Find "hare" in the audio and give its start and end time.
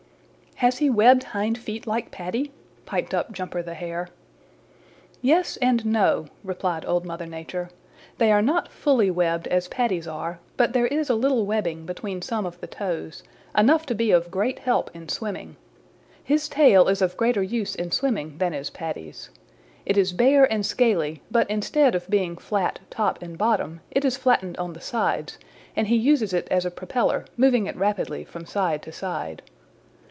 3.73-4.09